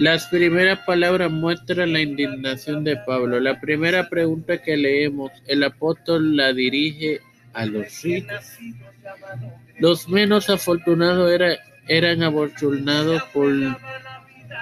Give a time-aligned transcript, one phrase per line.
[0.00, 3.38] Las primeras palabras muestran la indignación de Pablo.
[3.38, 7.20] La primera pregunta que leemos, el apóstol la dirige
[7.52, 8.56] a los ricos.
[9.78, 11.30] Los menos afortunados
[11.86, 13.52] eran abortunados por,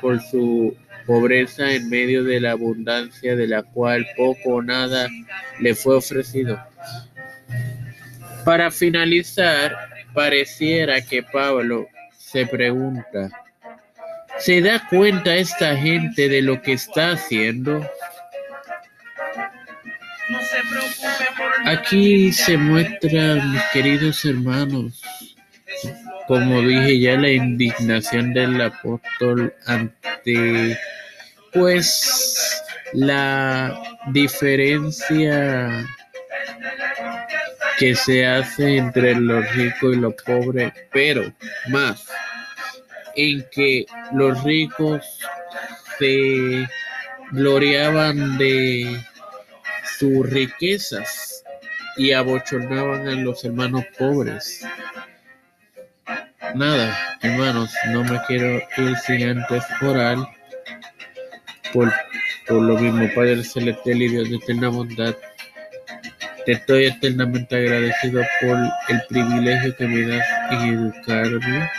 [0.00, 5.08] por su pobreza en medio de la abundancia de la cual poco o nada
[5.58, 6.60] le fue ofrecido.
[8.44, 9.74] Para finalizar,
[10.14, 13.43] pareciera que Pablo se pregunta,
[14.38, 17.88] ¿se da cuenta esta gente de lo que está haciendo?
[21.66, 25.02] Aquí se muestra, mis queridos hermanos,
[26.26, 30.78] como dije ya, la indignación del apóstol ante,
[31.52, 32.62] pues,
[32.92, 33.78] la
[34.12, 35.86] diferencia
[37.78, 41.32] que se hace entre los ricos y los pobres, pero
[41.68, 42.06] más
[43.16, 45.20] en que los ricos
[45.98, 46.66] se
[47.32, 49.00] gloriaban de
[49.98, 51.44] sus riquezas
[51.96, 54.66] y abochornaban a los hermanos pobres.
[56.54, 60.18] Nada, hermanos, no me quiero ir sin antes orar
[61.72, 61.92] por,
[62.46, 65.14] por lo mismo, Padre Celestial y Dios de eterna bondad.
[66.46, 68.58] Te estoy eternamente agradecido por
[68.88, 71.70] el privilegio que me das en educarme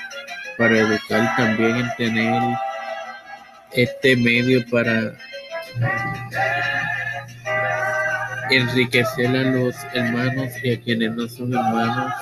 [0.58, 2.42] para educar también en tener
[3.72, 5.14] este medio para
[8.50, 12.14] enriquecer a los hermanos y a quienes no son hermanos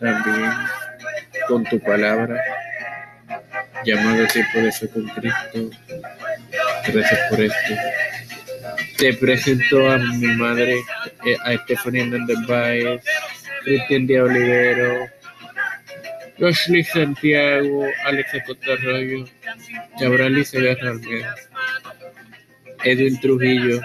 [0.00, 0.52] también
[1.48, 2.40] con tu palabra.
[3.84, 5.70] Llamado tiempo de fe con Cristo.
[6.86, 7.74] Gracias por esto.
[8.96, 10.76] Te presento a mi madre
[11.26, 13.02] eh, a Estefanía Hernández Baez
[13.64, 15.06] Cristian de Olivero
[16.38, 19.24] Joshly Santiago, Alex Cotarroyo,
[19.98, 20.94] Cabral Segarra
[22.84, 23.80] Edwin Trujillo,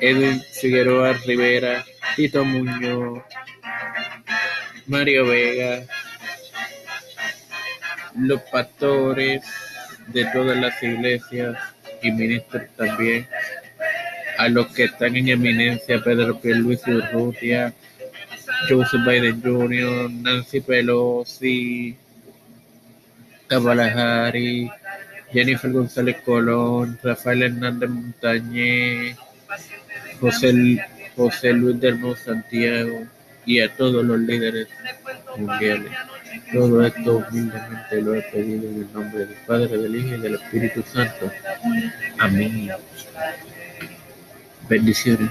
[0.00, 1.84] Edwin Figueroa Rivera,
[2.16, 3.22] Tito Muñoz,
[4.86, 5.84] Mario Vega,
[8.18, 9.44] los pastores
[10.08, 11.56] de todas las iglesias
[12.02, 13.28] y ministros también,
[14.38, 17.74] a los que están en eminencia, Pedro Luis Urrutia,
[18.68, 21.96] Joseph Biden Jr., Nancy Pelosi,
[23.46, 24.70] Kamala Harris,
[25.32, 29.16] Jennifer González Colón, Rafael Hernández Montañez,
[30.20, 30.78] José,
[31.16, 33.06] José Luis del Santiago
[33.46, 34.68] y a todos los líderes
[35.36, 35.90] mundiales.
[36.52, 40.34] Todo esto humildemente lo he pedido en el nombre del Padre, del Hijo y del
[40.34, 41.30] Espíritu Santo.
[42.18, 42.70] Amén.
[44.68, 45.26] Bendiciones.